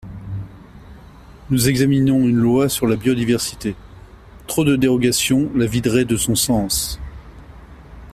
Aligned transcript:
Nous 1.51 1.69
examinons 1.69 2.21
une 2.27 2.35
loi 2.37 2.69
sur 2.69 2.87
la 2.87 2.95
biodiversité; 2.95 3.75
trop 4.47 4.65
de 4.65 4.75
dérogations 4.75 5.51
la 5.53 5.67
videraient 5.67 6.05
de 6.05 6.17
son 6.17 6.33
sens. 6.33 6.99